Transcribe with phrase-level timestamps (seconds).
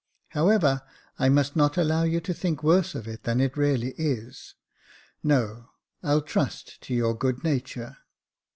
[0.29, 0.81] However,
[1.19, 4.55] I must not allow you to think worse of it than it really is;
[5.21, 5.69] no,
[6.01, 7.97] I'll trust to your good nature.